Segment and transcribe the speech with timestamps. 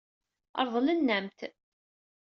[0.65, 1.39] Ṛeḍlen-am-t.